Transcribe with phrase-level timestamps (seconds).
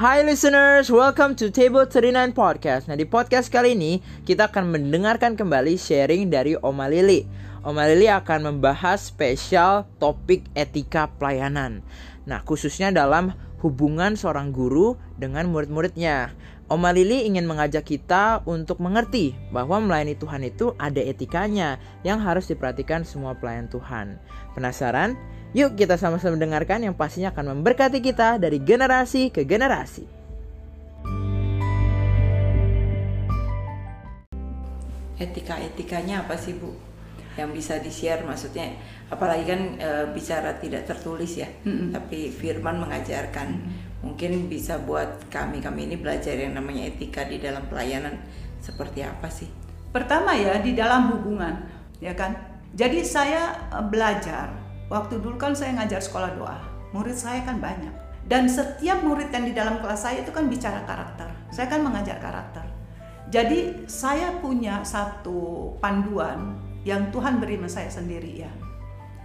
[0.00, 2.88] Hai listeners, welcome to Table 39 Podcast.
[2.88, 7.28] Nah di podcast kali ini kita akan mendengarkan kembali sharing dari Oma Lili.
[7.60, 11.84] Oma Lili akan membahas spesial topik etika pelayanan.
[12.24, 16.32] Nah khususnya dalam hubungan seorang guru dengan murid-muridnya.
[16.70, 22.46] Oma Lili ingin mengajak kita untuk mengerti bahwa melayani Tuhan itu ada etikanya yang harus
[22.46, 24.22] diperhatikan semua pelayan Tuhan.
[24.54, 25.18] Penasaran?
[25.50, 30.06] Yuk kita sama-sama mendengarkan yang pastinya akan memberkati kita dari generasi ke generasi.
[35.18, 36.89] Etika-etikanya apa sih Bu?
[37.38, 38.74] Yang bisa di-share maksudnya
[39.10, 41.90] apalagi kan e, bicara tidak tertulis ya, Mm-mm.
[41.94, 43.48] tapi firman mengajarkan.
[44.00, 48.16] Mungkin bisa buat kami-kami ini belajar yang namanya etika di dalam pelayanan
[48.62, 49.50] seperti apa sih?
[49.90, 51.66] Pertama ya di dalam hubungan,
[51.98, 52.32] ya kan.
[52.70, 54.54] Jadi saya eh, belajar
[54.86, 56.58] waktu dulu kan saya ngajar sekolah doa.
[56.94, 57.92] Murid saya kan banyak.
[58.30, 61.26] Dan setiap murid yang di dalam kelas saya itu kan bicara karakter.
[61.50, 62.62] Saya kan mengajar karakter.
[63.30, 68.52] Jadi saya punya satu panduan yang Tuhan beri sama saya sendiri ya.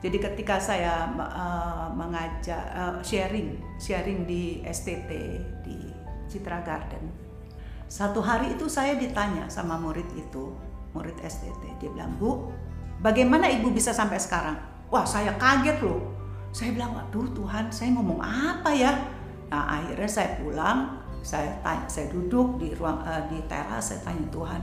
[0.00, 5.10] Jadi ketika saya uh, mengajak uh, sharing, sharing di STT
[5.60, 5.76] di
[6.24, 7.04] Citra Garden,
[7.84, 10.56] satu hari itu saya ditanya sama murid itu,
[10.96, 12.48] murid STT, dia bilang, Bu,
[13.04, 14.56] bagaimana ibu bisa sampai sekarang?
[14.88, 16.16] Wah saya kaget loh.
[16.54, 18.94] Saya bilang, waduh Tuhan, saya ngomong apa ya?
[19.52, 24.24] Nah akhirnya saya pulang, saya tanya, saya duduk di ruang eh, di teras, saya tanya
[24.32, 24.62] Tuhan,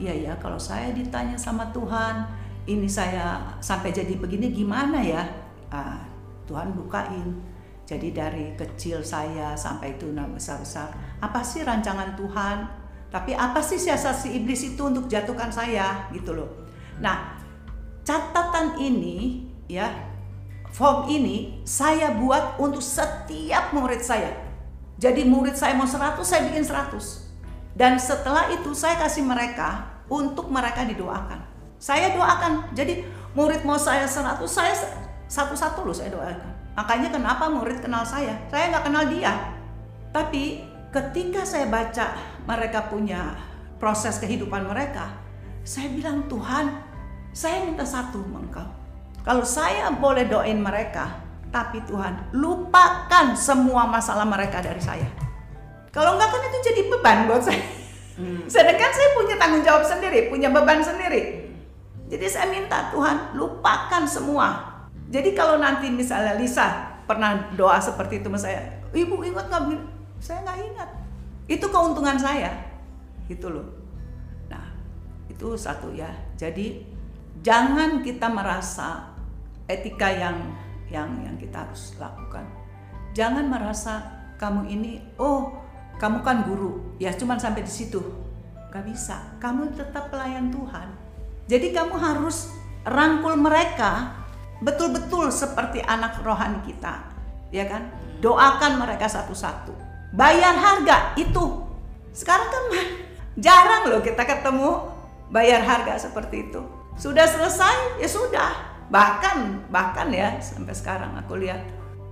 [0.00, 2.28] iya ya kalau saya ditanya sama Tuhan,
[2.66, 5.22] ini saya sampai jadi begini gimana ya?
[5.70, 6.02] Ah,
[6.46, 7.56] Tuhan bukain.
[7.86, 10.90] Jadi dari kecil saya sampai itu nah besar-besar,
[11.22, 12.66] apa sih rancangan Tuhan?
[13.14, 16.50] Tapi apa sih siasat si iblis itu untuk jatuhkan saya gitu loh.
[16.98, 17.38] Nah,
[18.02, 19.86] catatan ini ya
[20.74, 24.34] form ini saya buat untuk setiap murid saya.
[24.98, 27.25] Jadi murid saya mau 100, saya bikin 100.
[27.76, 31.44] Dan setelah itu saya kasih mereka untuk mereka didoakan.
[31.76, 32.72] Saya doakan.
[32.72, 33.04] Jadi
[33.36, 34.72] murid mau saya 100, saya
[35.28, 36.50] satu-satu loh saya doakan.
[36.72, 38.32] Makanya kenapa murid kenal saya?
[38.48, 39.32] Saya nggak kenal dia.
[40.08, 42.16] Tapi ketika saya baca
[42.48, 43.36] mereka punya
[43.76, 45.12] proses kehidupan mereka,
[45.60, 46.72] saya bilang Tuhan,
[47.36, 48.64] saya minta satu engkau.
[49.20, 51.20] Kalau saya boleh doain mereka,
[51.52, 55.08] tapi Tuhan lupakan semua masalah mereka dari saya.
[55.96, 57.75] Kalau enggak kan itu jadi beban buat saya.
[58.48, 61.52] Sedangkan saya punya tanggung jawab sendiri, punya beban sendiri.
[62.08, 64.78] Jadi saya minta Tuhan lupakan semua.
[65.12, 69.62] Jadi kalau nanti misalnya Lisa pernah doa seperti itu sama saya, ibu ingat nggak?
[70.18, 70.88] Saya nggak ingat.
[71.46, 72.50] Itu keuntungan saya,
[73.28, 73.68] gitu loh.
[74.50, 74.64] Nah
[75.28, 76.10] itu satu ya.
[76.34, 76.82] Jadi
[77.44, 79.12] jangan kita merasa
[79.68, 80.56] etika yang
[80.90, 82.46] yang yang kita harus lakukan.
[83.14, 84.02] Jangan merasa
[84.40, 85.65] kamu ini, oh
[85.96, 88.00] kamu kan guru, ya cuman sampai di situ.
[88.68, 90.92] Gak bisa, kamu tetap pelayan Tuhan.
[91.48, 92.52] Jadi kamu harus
[92.84, 94.12] rangkul mereka
[94.60, 97.00] betul-betul seperti anak rohani kita,
[97.48, 97.88] ya kan?
[98.20, 99.72] Doakan mereka satu-satu.
[100.12, 101.64] Bayar harga itu.
[102.12, 102.64] Sekarang kan
[103.44, 104.92] jarang loh kita ketemu
[105.32, 106.60] bayar harga seperti itu.
[107.00, 108.52] Sudah selesai, ya sudah.
[108.92, 111.60] Bahkan bahkan ya sampai sekarang aku lihat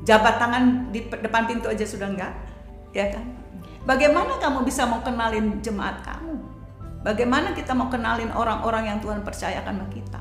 [0.04, 2.32] jabat tangan di depan pintu aja sudah enggak,
[2.92, 3.43] ya kan?
[3.84, 6.40] Bagaimana kamu bisa mau kenalin jemaat kamu?
[7.04, 10.20] Bagaimana kita mau kenalin orang-orang yang Tuhan percayakan sama kita?